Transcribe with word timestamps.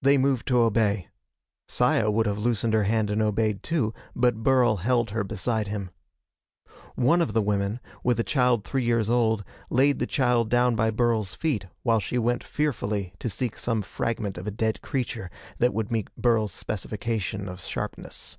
They 0.00 0.16
moved 0.16 0.48
to 0.48 0.60
obey. 0.60 1.08
Saya 1.68 2.10
would 2.10 2.24
have 2.24 2.38
loosened 2.38 2.72
her 2.72 2.84
hand 2.84 3.10
and 3.10 3.20
obeyed, 3.20 3.62
too, 3.62 3.92
but 4.14 4.42
Burl 4.42 4.76
held 4.76 5.10
her 5.10 5.24
beside 5.24 5.68
him. 5.68 5.90
One 6.94 7.20
of 7.20 7.34
the 7.34 7.42
women, 7.42 7.78
with 8.02 8.18
a 8.18 8.24
child 8.24 8.64
three 8.64 8.84
years 8.84 9.10
old, 9.10 9.44
laid 9.68 9.98
the 9.98 10.06
child 10.06 10.48
down 10.48 10.74
by 10.74 10.90
Burl's 10.90 11.34
feet 11.34 11.66
while 11.82 12.00
she 12.00 12.16
went 12.16 12.42
fearfully 12.42 13.12
to 13.18 13.28
seek 13.28 13.58
some 13.58 13.82
fragment 13.82 14.38
of 14.38 14.46
a 14.46 14.50
dead 14.50 14.80
creature, 14.80 15.30
that 15.58 15.74
would 15.74 15.92
meet 15.92 16.08
Burl's 16.16 16.54
specification 16.54 17.46
of 17.46 17.60
sharpness. 17.60 18.38